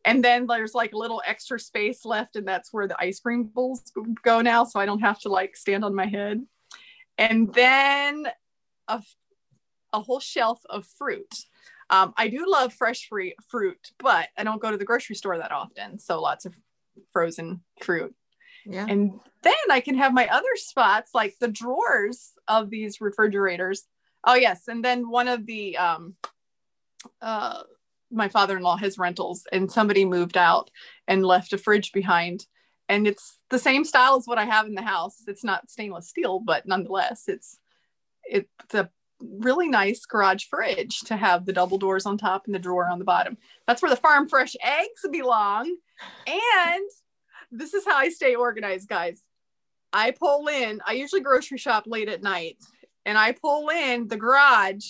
and 0.05 0.25
then 0.25 0.47
there's 0.47 0.75
like 0.75 0.93
a 0.93 0.99
little 0.99 1.23
extra 1.27 1.59
space 1.59 2.05
left 2.05 2.37
and 2.37 2.47
that's 2.47 2.73
where 2.73 2.89
the 2.89 3.01
ice 3.01 3.21
cream 3.21 3.45
bowls 3.45 3.93
go 4.23 4.41
now 4.41 4.65
so 4.65 4.81
i 4.81 4.87
don't 4.87 5.01
have 5.01 5.19
to 5.19 5.29
like 5.29 5.57
stand 5.57 5.85
on 5.85 5.95
my 5.95 6.07
head 6.07 6.45
and 7.19 7.53
then 7.55 8.27
a, 8.89 9.03
a 9.93 10.01
whole 10.01 10.21
shelf 10.21 10.61
of 10.69 10.87
fruit 10.99 11.45
um, 11.91 12.13
i 12.17 12.29
do 12.29 12.45
love 12.49 12.73
fresh 12.73 13.09
free 13.09 13.35
fruit 13.49 13.93
but 13.99 14.29
i 14.37 14.45
don't 14.45 14.63
go 14.63 14.71
to 14.71 14.77
the 14.77 14.85
grocery 14.85 15.15
store 15.17 15.39
that 15.39 15.53
often 15.53 15.99
so 15.99 16.21
lots 16.21 16.45
of 16.45 16.55
frozen 17.13 17.61
fruit. 17.81 18.15
Yeah. 18.65 18.87
And 18.89 19.19
then 19.43 19.55
I 19.71 19.81
can 19.81 19.97
have 19.97 20.13
my 20.13 20.29
other 20.29 20.55
spots 20.55 21.11
like 21.15 21.37
the 21.41 21.49
drawers 21.49 22.33
of 22.47 22.71
these 22.71 23.01
refrigerators. 23.01 23.85
Oh 24.25 24.35
yes, 24.35 24.69
and 24.69 24.85
then 24.85 25.11
one 25.11 25.29
of 25.29 25.47
the 25.47 25.77
um 25.77 26.15
uh, 27.21 27.63
my 28.13 28.29
father-in-law 28.29 28.77
has 28.77 28.99
rentals 28.99 29.47
and 29.53 29.71
somebody 29.71 30.05
moved 30.05 30.37
out 30.37 30.71
and 31.09 31.25
left 31.25 31.53
a 31.53 31.59
fridge 31.59 31.93
behind. 31.93 32.47
And 32.89 33.07
it's 33.07 33.39
the 33.49 33.59
same 33.59 33.85
style 33.85 34.17
as 34.17 34.27
what 34.27 34.39
i 34.39 34.45
have 34.45 34.67
in 34.67 34.75
the 34.75 34.83
house. 34.83 35.23
It's 35.27 35.45
not 35.45 35.71
stainless 35.71 36.09
steel 36.09 36.41
but 36.41 36.67
nonetheless 36.67 37.25
it's 37.27 37.59
it's 38.25 38.75
a 38.75 38.89
really 39.21 39.69
nice 39.69 40.05
garage 40.05 40.45
fridge 40.45 41.01
to 41.01 41.17
have 41.17 41.45
the 41.45 41.53
double 41.53 41.79
doors 41.79 42.07
on 42.07 42.19
top 42.19 42.47
and 42.47 42.55
the 42.55 42.59
drawer 42.59 42.89
on 42.89 42.99
the 42.99 43.05
bottom. 43.05 43.39
That's 43.67 43.81
where 43.81 43.91
the 43.91 43.97
farm 43.97 44.29
fresh 44.29 44.57
eggs 44.63 45.07
belong. 45.11 45.77
And 46.27 46.91
this 47.51 47.75
is 47.75 47.85
how 47.85 47.97
i 47.97 48.09
stay 48.09 48.35
organized 48.35 48.89
guys. 48.89 49.23
I 49.93 50.13
pull 50.13 50.49
in 50.49 50.81
i 50.87 50.93
usually 50.93 51.21
grocery 51.21 51.59
shop 51.59 51.85
late 51.87 52.09
at 52.09 52.23
night 52.23 52.57
and 53.05 53.19
i 53.19 53.33
pull 53.33 53.69
in 53.69 54.09
the 54.09 54.17
garage 54.17 54.87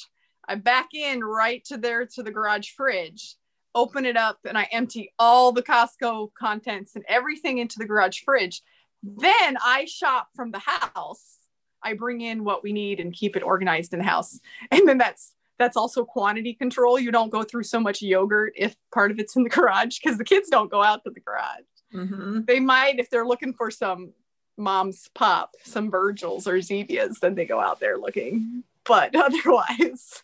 I 0.48 0.56
back 0.56 0.94
in 0.94 1.22
right 1.22 1.64
to 1.66 1.76
there 1.76 2.06
to 2.06 2.22
the 2.22 2.30
garage 2.30 2.70
fridge, 2.70 3.36
open 3.74 4.04
it 4.04 4.16
up, 4.16 4.38
and 4.44 4.58
I 4.58 4.68
empty 4.72 5.12
all 5.18 5.52
the 5.52 5.62
Costco 5.62 6.32
contents 6.34 6.96
and 6.96 7.04
everything 7.08 7.58
into 7.58 7.78
the 7.78 7.86
garage 7.86 8.20
fridge. 8.20 8.62
Then 9.02 9.56
I 9.64 9.86
shop 9.86 10.28
from 10.34 10.50
the 10.50 10.60
house. 10.60 11.38
I 11.82 11.94
bring 11.94 12.20
in 12.20 12.44
what 12.44 12.62
we 12.62 12.72
need 12.72 13.00
and 13.00 13.12
keep 13.12 13.36
it 13.36 13.42
organized 13.42 13.92
in 13.92 13.98
the 13.98 14.04
house. 14.04 14.38
And 14.70 14.88
then 14.88 14.98
that's 14.98 15.34
that's 15.58 15.76
also 15.76 16.04
quantity 16.04 16.54
control. 16.54 16.98
You 16.98 17.12
don't 17.12 17.30
go 17.30 17.42
through 17.42 17.64
so 17.64 17.78
much 17.78 18.02
yogurt 18.02 18.54
if 18.56 18.74
part 18.92 19.10
of 19.10 19.18
it's 19.20 19.36
in 19.36 19.44
the 19.44 19.50
garage 19.50 19.98
because 19.98 20.18
the 20.18 20.24
kids 20.24 20.48
don't 20.48 20.70
go 20.70 20.82
out 20.82 21.04
to 21.04 21.10
the 21.10 21.20
garage. 21.20 21.62
Mm-hmm. 21.94 22.40
They 22.46 22.58
might 22.58 22.98
if 22.98 23.10
they're 23.10 23.26
looking 23.26 23.52
for 23.52 23.70
some 23.70 24.12
mom's 24.56 25.08
pop, 25.14 25.54
some 25.62 25.90
Virgils 25.90 26.46
or 26.46 26.54
Zevias, 26.54 27.20
then 27.20 27.34
they 27.34 27.44
go 27.44 27.60
out 27.60 27.80
there 27.80 27.96
looking 27.96 28.64
but 28.86 29.14
otherwise. 29.16 30.22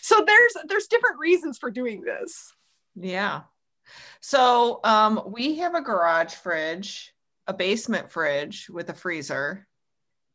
So 0.00 0.24
there's 0.26 0.56
there's 0.68 0.86
different 0.86 1.18
reasons 1.18 1.58
for 1.58 1.70
doing 1.70 2.02
this. 2.02 2.52
Yeah. 2.94 3.42
So 4.20 4.80
um, 4.84 5.22
we 5.26 5.56
have 5.56 5.74
a 5.74 5.80
garage 5.80 6.34
fridge 6.34 7.12
a 7.46 7.54
basement 7.54 8.10
fridge 8.10 8.68
with 8.68 8.90
a 8.90 8.94
freezer 8.94 9.66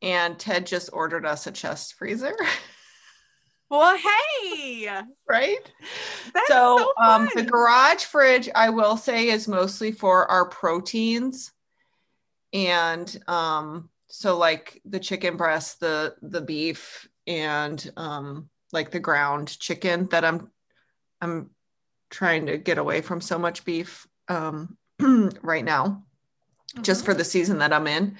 and 0.02 0.40
ted 0.40 0.66
just 0.66 0.90
ordered 0.94 1.26
us 1.26 1.48
a 1.48 1.52
chest 1.52 1.96
freezer. 1.96 2.36
Well 3.70 3.96
hey! 3.96 4.90
Right? 5.30 5.72
That's 6.34 6.48
so, 6.50 6.78
so 6.78 6.94
um, 7.02 7.30
the 7.34 7.44
garage 7.44 8.04
fridge 8.04 8.50
i 8.54 8.70
will 8.70 8.98
say 8.98 9.30
is 9.30 9.48
mostly 9.48 9.94
for 9.94 10.30
our 10.30 10.46
proteins. 10.50 11.54
And 12.52 13.18
um, 13.30 13.90
so 14.08 14.38
like 14.38 14.82
the 14.84 15.00
chicken 15.00 15.38
breast 15.38 15.80
the 15.80 16.16
the 16.22 16.42
beef 16.42 17.08
and 17.28 17.92
um, 17.98 18.50
like 18.72 18.92
the 18.92 19.00
ground 19.00 19.58
chicken 19.60 20.08
that 20.12 20.26
I'm 20.26 20.50
I'm 21.22 21.52
trying 22.10 22.48
to 22.48 22.58
get 22.58 22.78
away 22.78 23.02
from 23.02 23.22
so 23.22 23.38
much 23.38 23.64
beef 23.64 24.08
um, 24.28 24.78
right 25.42 25.64
now, 25.64 26.04
mm-hmm. 26.74 26.82
just 26.82 27.06
for 27.06 27.14
the 27.14 27.24
season 27.24 27.60
that 27.60 27.74
I'm 27.74 27.88
in. 27.88 28.18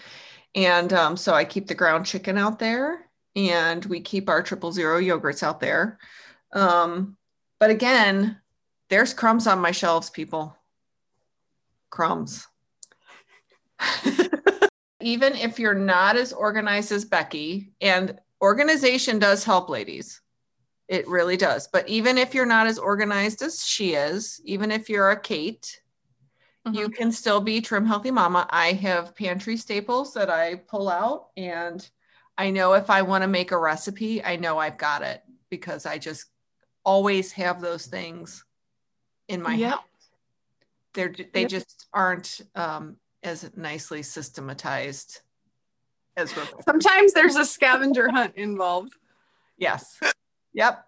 And 0.56 0.92
um, 0.94 1.18
so 1.18 1.34
I 1.34 1.46
keep 1.46 1.68
the 1.68 1.76
ground 1.76 2.06
chicken 2.06 2.38
out 2.38 2.60
there, 2.60 3.10
and 3.36 3.84
we 3.86 4.02
keep 4.02 4.30
our 4.30 4.44
triple 4.44 4.72
zero 4.72 5.00
yogurts 5.00 5.44
out 5.44 5.60
there. 5.60 5.98
Um, 6.54 7.18
but 7.60 7.70
again, 7.70 8.38
there's 8.90 9.14
crumbs 9.14 9.48
on 9.48 9.60
my 9.60 9.72
shelves, 9.72 10.10
people. 10.10 10.56
Crumbs. 11.90 12.48
Even 15.02 15.34
if 15.36 15.60
you're 15.60 15.74
not 15.74 16.18
as 16.18 16.34
organized 16.34 16.92
as 16.92 17.06
Becky, 17.06 17.72
and 17.80 18.20
organization 18.42 19.20
does 19.20 19.44
help, 19.44 19.70
ladies. 19.70 20.22
It 20.88 21.08
really 21.08 21.38
does. 21.38 21.68
But 21.68 21.88
even 21.88 22.18
if 22.18 22.34
you're 22.34 22.46
not 22.46 22.68
as 22.68 22.78
organized 22.78 23.42
as 23.42 23.66
she 23.66 23.94
is, 23.94 24.42
even 24.44 24.72
if 24.72 24.90
you're 24.90 25.12
a 25.12 25.20
Kate, 25.20 25.82
mm-hmm. 26.68 26.78
you 26.78 26.90
can 26.90 27.12
still 27.12 27.40
be 27.40 27.62
trim 27.62 27.86
healthy 27.86 28.12
mama. 28.12 28.48
I 28.50 28.74
have 28.74 29.16
pantry 29.16 29.56
staples 29.56 30.14
that 30.16 30.30
I 30.30 30.56
pull 30.56 30.90
out 30.90 31.28
and 31.38 31.88
I 32.38 32.50
know 32.50 32.74
if 32.74 32.90
I 32.90 33.04
want 33.04 33.22
to 33.22 33.28
make 33.28 33.52
a 33.52 33.58
recipe, 33.58 34.24
I 34.24 34.36
know 34.36 34.58
I've 34.58 34.78
got 34.78 35.02
it 35.04 35.22
because 35.50 35.86
I 35.86 35.98
just 35.98 36.26
always 36.84 37.32
have 37.34 37.62
those 37.62 37.86
things 37.86 38.44
in 39.28 39.42
my 39.42 39.54
yep. 39.54 39.72
house. 39.72 39.84
They're 40.94 41.14
they 41.34 41.42
yep. 41.42 41.50
just 41.50 41.88
aren't 41.94 42.42
um, 42.56 42.98
as 43.24 43.50
nicely 43.56 44.02
systematized 44.02 45.22
as 46.18 46.36
Rebecca. 46.36 46.64
Sometimes 46.64 47.14
there's 47.14 47.36
a 47.36 47.46
scavenger 47.46 48.10
hunt 48.10 48.36
involved. 48.36 48.94
Yes. 49.58 50.00
Yep. 50.54 50.84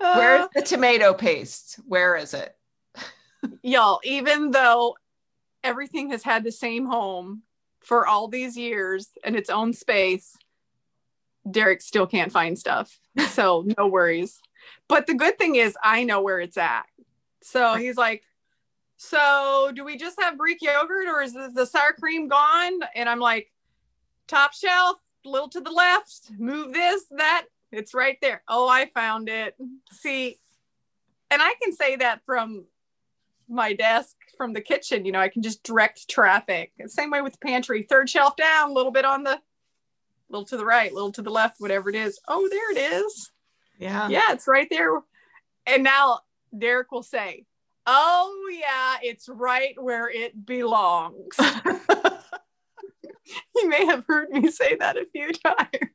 Uh, 0.00 0.14
Where's 0.14 0.48
the 0.54 0.62
tomato 0.62 1.14
paste? 1.14 1.78
Where 1.86 2.16
is 2.16 2.34
it? 2.34 2.56
y'all, 3.62 4.00
even 4.04 4.50
though 4.50 4.96
everything 5.62 6.10
has 6.10 6.22
had 6.22 6.44
the 6.44 6.52
same 6.52 6.86
home 6.86 7.42
for 7.80 8.06
all 8.06 8.28
these 8.28 8.56
years 8.56 9.10
and 9.24 9.36
its 9.36 9.50
own 9.50 9.72
space, 9.72 10.36
Derek 11.50 11.82
still 11.82 12.06
can't 12.06 12.32
find 12.32 12.58
stuff. 12.58 12.98
So 13.28 13.66
no 13.76 13.88
worries. 13.88 14.40
But 14.88 15.06
the 15.06 15.14
good 15.14 15.38
thing 15.38 15.56
is 15.56 15.76
I 15.82 16.04
know 16.04 16.22
where 16.22 16.40
it's 16.40 16.56
at. 16.56 16.84
So 17.42 17.74
he's 17.74 17.96
like, 17.96 18.22
so 18.96 19.70
do 19.74 19.84
we 19.84 19.96
just 19.96 20.18
have 20.20 20.38
Greek 20.38 20.62
yogurt 20.62 21.08
or 21.08 21.20
is 21.20 21.34
the 21.34 21.66
sour 21.66 21.92
cream 21.92 22.28
gone? 22.28 22.80
And 22.94 23.08
I'm 23.08 23.18
like, 23.18 23.51
top 24.32 24.54
shelf, 24.54 24.96
a 25.24 25.28
little 25.28 25.48
to 25.50 25.60
the 25.60 25.70
left, 25.70 26.30
move 26.38 26.72
this, 26.72 27.04
that, 27.16 27.46
it's 27.70 27.94
right 27.94 28.18
there. 28.20 28.42
Oh, 28.48 28.68
I 28.68 28.90
found 28.94 29.28
it. 29.28 29.56
See, 29.92 30.38
and 31.30 31.40
I 31.40 31.54
can 31.62 31.72
say 31.72 31.96
that 31.96 32.20
from 32.26 32.66
my 33.48 33.72
desk 33.72 34.16
from 34.36 34.52
the 34.52 34.60
kitchen. 34.60 35.04
You 35.04 35.12
know, 35.12 35.20
I 35.20 35.28
can 35.28 35.42
just 35.42 35.62
direct 35.62 36.08
traffic. 36.08 36.72
Same 36.86 37.10
way 37.10 37.20
with 37.20 37.34
the 37.34 37.46
pantry. 37.46 37.82
Third 37.82 38.08
shelf 38.08 38.36
down, 38.36 38.70
a 38.70 38.72
little 38.72 38.92
bit 38.92 39.04
on 39.04 39.22
the 39.22 39.40
little 40.28 40.46
to 40.46 40.56
the 40.56 40.64
right, 40.64 40.92
little 40.92 41.12
to 41.12 41.22
the 41.22 41.30
left, 41.30 41.60
whatever 41.60 41.90
it 41.90 41.96
is. 41.96 42.18
Oh, 42.26 42.48
there 42.48 42.72
it 42.72 42.78
is. 42.78 43.30
Yeah. 43.78 44.08
Yeah, 44.08 44.30
it's 44.30 44.48
right 44.48 44.68
there. 44.70 45.00
And 45.66 45.82
now 45.82 46.20
Derek 46.56 46.90
will 46.90 47.02
say, 47.02 47.44
Oh, 47.86 48.48
yeah, 48.52 48.96
it's 49.02 49.28
right 49.28 49.74
where 49.80 50.08
it 50.08 50.46
belongs. 50.46 51.36
he 53.54 53.64
may 53.66 53.86
have 53.86 54.04
heard 54.06 54.30
me 54.30 54.50
say 54.50 54.76
that 54.76 54.96
a 54.96 55.06
few 55.12 55.32
times. 55.32 55.90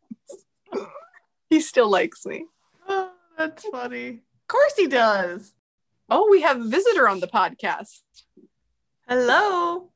he 1.49 1.61
still 1.61 1.89
likes 1.89 2.25
me. 2.25 2.45
Oh, 2.87 3.11
that's 3.37 3.65
funny. 3.65 4.09
Of 4.09 4.47
course 4.47 4.73
he 4.75 4.87
does. 4.87 5.53
Oh, 6.09 6.27
we 6.31 6.41
have 6.41 6.59
a 6.61 6.67
visitor 6.67 7.07
on 7.07 7.19
the 7.19 7.27
podcast. 7.27 7.99
Hello. 9.07 9.89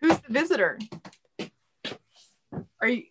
Who's 0.00 0.18
the 0.18 0.32
visitor? 0.32 0.78
Are 2.80 2.88
you? 2.88 3.04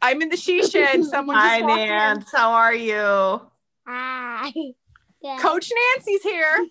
I'm 0.00 0.22
in 0.22 0.28
the 0.28 0.36
she 0.36 0.64
shed. 0.64 1.04
Someone 1.04 1.36
just 1.36 1.46
Hi, 1.46 1.58
Nance. 1.60 2.32
In. 2.32 2.38
How 2.38 2.52
are 2.52 2.74
you? 2.74 3.40
Hi. 3.86 4.52
Coach 5.40 5.70
Nancy's 5.96 6.22
here. 6.22 6.66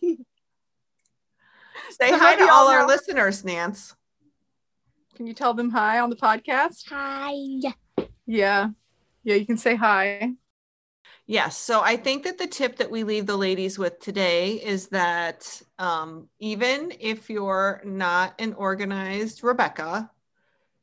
Say 1.91 2.09
so 2.09 2.17
hi 2.17 2.35
to 2.35 2.49
all 2.51 2.67
our 2.67 2.87
listeners, 2.87 3.43
Nance. 3.43 3.95
Can 5.21 5.27
you 5.27 5.35
tell 5.35 5.53
them 5.53 5.69
hi 5.69 5.99
on 5.99 6.09
the 6.09 6.15
podcast? 6.15 6.89
Hi. 6.89 7.35
Yeah. 8.25 8.69
Yeah, 9.23 9.35
you 9.35 9.45
can 9.45 9.55
say 9.55 9.75
hi. 9.75 10.31
Yes. 11.27 11.55
So 11.59 11.79
I 11.79 11.95
think 11.95 12.23
that 12.23 12.39
the 12.39 12.47
tip 12.47 12.77
that 12.77 12.89
we 12.89 13.03
leave 13.03 13.27
the 13.27 13.37
ladies 13.37 13.77
with 13.77 13.99
today 13.99 14.53
is 14.53 14.87
that 14.87 15.61
um, 15.77 16.27
even 16.39 16.91
if 16.99 17.29
you're 17.29 17.83
not 17.85 18.33
an 18.39 18.53
organized 18.53 19.43
Rebecca, 19.43 20.09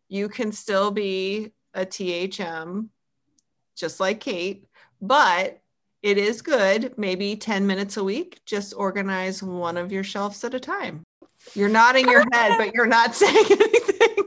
you 0.09 0.29
can 0.29 0.53
still 0.53 0.93
be 0.93 1.53
a 1.75 1.85
THM 1.85 2.91
just 3.75 3.99
like 3.99 4.21
Kate, 4.21 4.69
but 5.03 5.61
it 6.01 6.17
is 6.17 6.43
good, 6.43 6.97
maybe 6.97 7.35
10 7.35 7.67
minutes 7.67 7.97
a 7.97 8.05
week, 8.05 8.39
just 8.47 8.73
organize 8.77 9.43
one 9.43 9.77
of 9.77 9.91
your 9.91 10.05
shelves 10.05 10.45
at 10.45 10.55
a 10.55 10.61
time. 10.61 11.03
You're 11.55 11.69
nodding 11.69 12.09
your 12.09 12.25
head, 12.33 12.57
but 12.57 12.73
you're 12.73 12.87
not 12.87 13.15
saying 13.17 13.47
anything. 13.51 14.18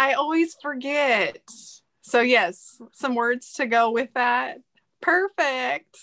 I 0.00 0.14
always 0.14 0.56
forget. 0.62 1.42
So, 2.00 2.22
yes, 2.22 2.80
some 2.94 3.14
words 3.14 3.52
to 3.54 3.66
go 3.66 3.90
with 3.90 4.08
that. 4.14 4.56
Perfect. 5.02 5.94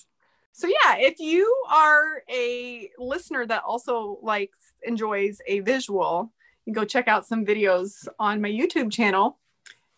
So, 0.51 0.67
yeah, 0.67 0.97
if 0.97 1.19
you 1.19 1.51
are 1.67 2.21
a 2.29 2.91
listener 2.99 3.43
that 3.47 3.63
also 3.65 4.19
likes, 4.21 4.55
enjoys 4.83 5.39
a 5.47 5.61
visual, 5.61 6.31
you 6.67 6.75
go 6.75 6.85
check 6.85 7.07
out 7.07 7.25
some 7.25 7.43
videos 7.43 8.07
on 8.19 8.39
my 8.39 8.51
YouTube 8.51 8.91
channel. 8.91 9.39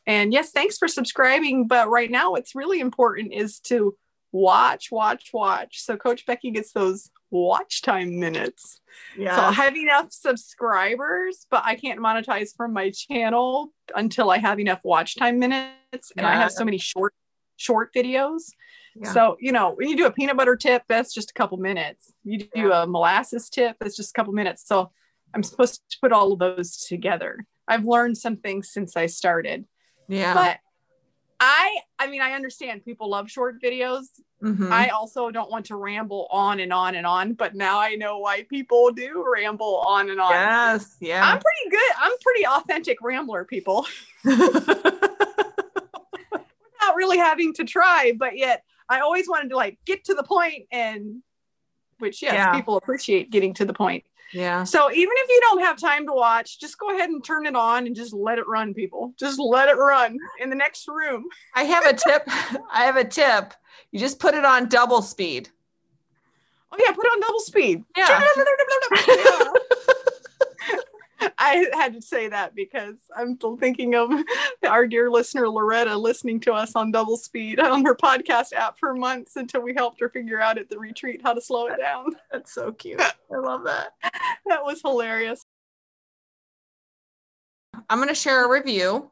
And 0.07 0.31
yes, 0.31 0.51
thanks 0.51 0.77
for 0.77 0.87
subscribing. 0.87 1.67
But 1.67 1.89
right 1.89 2.09
now, 2.09 2.31
what's 2.31 2.55
really 2.55 2.79
important 2.79 3.33
is 3.33 3.59
to 3.65 3.97
watch, 4.31 4.91
watch, 4.91 5.29
watch. 5.33 5.81
So, 5.81 5.97
Coach 5.97 6.25
Becky 6.25 6.51
gets 6.51 6.71
those 6.71 7.11
watch 7.31 7.81
time 7.81 8.19
minutes. 8.19 8.81
Yeah. 9.17 9.35
So 9.35 9.41
I 9.41 9.51
have 9.51 9.75
enough 9.75 10.11
subscribers, 10.11 11.45
but 11.49 11.61
I 11.65 11.75
can't 11.75 11.99
monetize 11.99 12.55
from 12.55 12.73
my 12.73 12.89
channel 12.89 13.71
until 13.95 14.29
I 14.31 14.37
have 14.37 14.59
enough 14.59 14.79
watch 14.83 15.15
time 15.15 15.39
minutes. 15.39 16.11
And 16.17 16.23
yeah. 16.23 16.29
I 16.29 16.35
have 16.35 16.51
so 16.51 16.65
many 16.65 16.77
short 16.77 17.13
short 17.57 17.93
videos. 17.93 18.51
Yeah. 18.95 19.11
So, 19.11 19.37
you 19.39 19.51
know, 19.51 19.71
when 19.71 19.89
you 19.89 19.97
do 19.97 20.05
a 20.05 20.11
peanut 20.11 20.37
butter 20.37 20.55
tip, 20.55 20.83
that's 20.87 21.13
just 21.13 21.31
a 21.31 21.33
couple 21.33 21.57
minutes. 21.57 22.11
You 22.23 22.39
do 22.53 22.71
a 22.71 22.87
molasses 22.87 23.49
tip, 23.49 23.77
that's 23.79 23.95
just 23.95 24.11
a 24.11 24.13
couple 24.13 24.33
minutes. 24.33 24.65
So 24.65 24.91
I'm 25.33 25.43
supposed 25.43 25.81
to 25.89 25.97
put 26.01 26.11
all 26.11 26.33
of 26.33 26.39
those 26.39 26.77
together. 26.77 27.45
I've 27.67 27.85
learned 27.85 28.17
some 28.17 28.37
things 28.37 28.71
since 28.71 28.97
I 28.97 29.05
started. 29.05 29.65
yeah. 30.07 30.33
But 30.33 30.57
I 31.41 31.77
I 31.97 32.07
mean, 32.07 32.21
I 32.21 32.33
understand 32.33 32.83
people 32.83 33.09
love 33.09 33.29
short 33.29 33.61
videos. 33.61 34.05
Mhm. 34.43 34.71
I 34.71 34.87
also 34.89 35.31
don't 35.31 35.49
want 35.51 35.65
to 35.67 35.75
ramble 35.75 36.27
on 36.31 36.59
and 36.59 36.71
on 36.73 36.95
and 36.95 37.05
on, 37.05 37.33
but 37.33 37.55
now 37.55 37.79
I 37.79 37.95
know 37.95 38.19
why 38.19 38.43
people 38.49 38.91
do 38.91 39.23
ramble 39.33 39.77
on 39.85 40.09
and 40.09 40.19
on. 40.19 40.31
yes. 40.31 40.95
yeah. 40.99 41.23
I'm 41.25 41.39
pretty 41.39 41.69
good. 41.71 41.91
I'm 41.99 42.11
pretty 42.21 42.47
authentic 42.47 42.97
rambler, 43.01 43.45
people, 43.45 43.85
without 44.23 44.85
really 46.95 47.17
having 47.17 47.53
to 47.55 47.63
try. 47.63 48.13
But 48.17 48.37
yet, 48.37 48.63
I 48.89 48.99
always 49.01 49.27
wanted 49.27 49.49
to 49.49 49.57
like 49.57 49.77
get 49.85 50.03
to 50.05 50.13
the 50.13 50.23
point, 50.23 50.67
and 50.71 51.21
which 51.99 52.21
yes, 52.21 52.33
Yeah. 52.33 52.53
people 52.53 52.77
appreciate 52.77 53.29
getting 53.29 53.53
to 53.55 53.65
the 53.65 53.73
point. 53.73 54.05
Yeah. 54.33 54.63
So 54.63 54.91
even 54.91 55.13
if 55.15 55.29
you 55.29 55.39
don't 55.41 55.59
have 55.61 55.79
time 55.79 56.05
to 56.07 56.13
watch, 56.13 56.59
just 56.59 56.77
go 56.77 56.95
ahead 56.95 57.09
and 57.09 57.23
turn 57.23 57.45
it 57.45 57.55
on 57.55 57.87
and 57.87 57.95
just 57.95 58.13
let 58.13 58.37
it 58.37 58.47
run, 58.47 58.73
people. 58.73 59.13
Just 59.17 59.39
let 59.39 59.69
it 59.69 59.75
run 59.75 60.17
in 60.39 60.49
the 60.49 60.55
next 60.55 60.87
room. 60.87 61.25
I 61.55 61.63
have 61.63 61.85
a 61.85 61.93
tip. 61.93 62.23
I 62.27 62.85
have 62.85 62.97
a 62.97 63.05
tip. 63.05 63.53
You 63.91 63.99
just 63.99 64.19
put 64.19 64.35
it 64.35 64.45
on 64.45 64.69
double 64.69 65.01
speed. 65.01 65.49
Oh 66.71 66.77
yeah, 66.79 66.91
put 66.91 67.05
it 67.05 67.09
on 67.09 67.21
double 67.21 67.39
speed. 67.39 67.83
Yeah. 67.97 68.21
Yeah. 69.07 69.51
I 71.37 71.67
had 71.73 71.93
to 71.93 72.01
say 72.01 72.29
that 72.29 72.55
because 72.55 72.95
I'm 73.15 73.35
still 73.35 73.57
thinking 73.57 73.95
of 73.95 74.11
our 74.67 74.87
dear 74.87 75.09
listener 75.09 75.49
Loretta 75.49 75.97
listening 75.97 76.39
to 76.41 76.53
us 76.53 76.75
on 76.75 76.91
double 76.91 77.17
speed 77.17 77.59
on 77.59 77.85
her 77.85 77.95
podcast 77.95 78.53
app 78.53 78.77
for 78.79 78.93
months 78.93 79.35
until 79.35 79.61
we 79.61 79.73
helped 79.73 79.99
her 79.99 80.09
figure 80.09 80.39
out 80.39 80.57
at 80.57 80.69
the 80.69 80.79
retreat 80.79 81.21
how 81.23 81.33
to 81.33 81.41
slow 81.41 81.67
it 81.67 81.77
down. 81.77 82.07
That's 82.31 82.53
so 82.53 82.71
cute. 82.71 83.01
I 83.01 83.37
love 83.37 83.63
that. 83.65 83.93
That 84.45 84.63
was 84.63 84.81
hilarious. 84.81 85.45
I'm 87.89 87.97
going 87.97 88.09
to 88.09 88.15
share 88.15 88.45
a 88.45 88.49
review. 88.49 89.11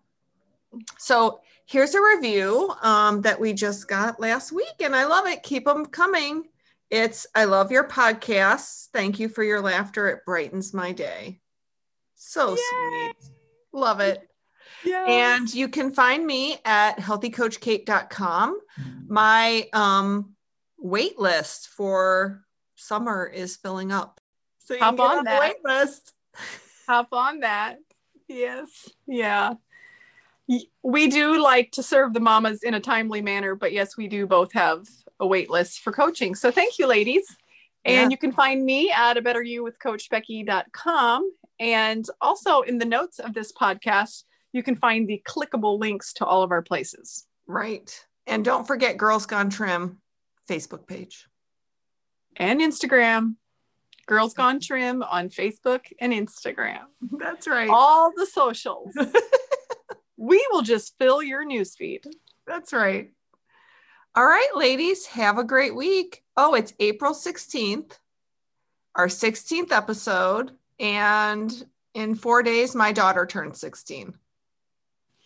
So 0.98 1.42
here's 1.66 1.96
a 1.96 2.02
review 2.02 2.74
um, 2.82 3.22
that 3.22 3.40
we 3.40 3.54
just 3.54 3.88
got 3.88 4.20
last 4.20 4.52
week, 4.52 4.82
and 4.82 4.96
I 4.96 5.06
love 5.06 5.28
it. 5.28 5.44
Keep 5.44 5.66
them 5.66 5.86
coming. 5.86 6.46
It's 6.90 7.28
I 7.36 7.46
love 7.46 7.72
your 7.72 7.88
podcasts. 7.88 8.88
Thank 8.94 9.20
you 9.20 9.30
for 9.30 9.44
your 9.44 9.62
laughter. 9.62 10.08
It 10.10 10.26
brightens 10.26 10.74
my 10.74 10.92
day. 10.92 11.42
So 12.18 12.52
Yay. 12.52 12.58
sweet. 12.58 13.32
Love 13.74 14.00
it. 14.00 14.28
Yeah. 14.84 15.06
And 15.08 15.54
you 15.54 15.68
can 15.70 15.94
find 15.94 16.26
me 16.26 16.58
at 16.66 16.98
healthycoachkate.com. 16.98 18.60
My 19.08 19.68
um, 19.74 20.36
wait 20.78 21.18
list 21.20 21.70
for 21.70 22.44
summer 22.76 23.26
is 23.26 23.56
filling 23.56 23.92
up. 23.92 24.20
So 24.60 24.74
you 24.74 24.80
Hop 24.82 25.00
on 25.00 25.20
on 25.20 25.24
that. 25.26 25.40
wait 25.40 25.56
list. 25.64 26.14
hop 26.88 27.10
on 27.12 27.40
that. 27.42 27.78
Yes. 28.28 28.90
Yeah. 29.08 29.54
We 30.84 31.08
do 31.10 31.42
like 31.42 31.72
to 31.74 31.84
serve 31.84 32.14
the 32.14 32.20
mamas 32.20 32.64
in 32.64 32.74
a 32.74 32.80
timely 32.80 33.22
manner, 33.22 33.56
but 33.56 33.74
yes, 33.74 33.98
we 33.98 34.08
do 34.08 34.26
both 34.28 34.54
have 34.54 34.88
a 35.20 35.28
wait 35.28 35.50
list 35.50 35.80
for 35.82 35.92
coaching. 35.92 36.36
So 36.36 36.52
thank 36.52 36.80
you, 36.80 36.88
ladies. 36.88 37.26
And 37.86 37.96
Yeah. 37.96 38.10
you 38.10 38.18
can 38.18 38.32
find 38.32 38.64
me 38.66 38.92
at 38.92 39.18
a 39.18 39.22
better 39.22 39.42
you 39.42 39.64
with 39.64 39.78
coachbecky.com. 39.80 41.32
And 41.60 42.06
also 42.22 42.62
in 42.62 42.78
the 42.78 42.86
notes 42.86 43.20
of 43.20 43.34
this 43.34 43.52
podcast, 43.52 44.24
you 44.54 44.64
can 44.64 44.76
find 44.76 45.08
the 45.08 45.22
clickable 45.28 45.80
links 45.80 46.14
to 46.14 46.26
all 46.26 46.44
of 46.44 46.52
our 46.52 46.62
places. 46.62 47.26
Right. 47.48 48.06
And 48.26 48.44
don't 48.44 48.68
forget 48.68 48.98
Girls 48.98 49.26
Gone 49.26 49.50
Trim 49.50 50.00
Facebook 50.50 50.88
page. 50.88 51.28
And 52.36 52.62
Instagram, 52.62 53.36
Girls 54.06 54.34
Gone 54.34 54.60
Trim 54.60 55.04
on 55.04 55.30
Facebook 55.30 55.82
and 56.00 56.14
Instagram. 56.14 56.84
That's 57.12 57.48
right. 57.48 57.70
All 57.70 58.12
the 58.16 58.26
socials. 58.26 58.94
we 60.18 60.46
will 60.52 60.62
just 60.62 60.98
fill 60.98 61.22
your 61.22 61.46
newsfeed. 61.46 62.06
That's 62.46 62.74
right. 62.74 63.12
All 64.16 64.26
right, 64.26 64.50
ladies, 64.56 65.06
have 65.08 65.38
a 65.38 65.44
great 65.44 65.76
week. 65.76 66.24
Oh, 66.36 66.56
it's 66.56 66.74
April 66.80 67.14
16th, 67.14 68.00
our 68.96 69.08
16th 69.08 69.72
episode. 69.72 70.52
And 70.80 71.52
in 71.94 72.16
four 72.16 72.44
days, 72.44 72.76
my 72.76 72.92
daughter 72.92 73.26
turned 73.26 73.56
16. 73.56 74.14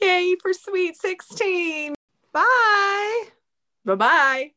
Yay 0.01 0.35
for 0.41 0.53
sweet 0.53 0.95
16. 0.97 1.93
Bye. 2.33 3.23
Bye 3.85 3.95
bye. 3.95 4.51